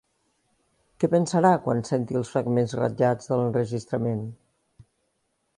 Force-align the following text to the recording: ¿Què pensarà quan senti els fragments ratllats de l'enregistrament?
¿Què 1.03 1.09
pensarà 1.15 1.51
quan 1.67 1.83
senti 1.91 2.19
els 2.21 2.33
fragments 2.37 2.75
ratllats 2.81 3.31
de 3.33 3.41
l'enregistrament? 3.43 4.29